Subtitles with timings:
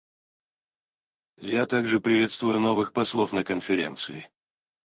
[1.43, 4.31] Я также приветствую новых послов на Конференции.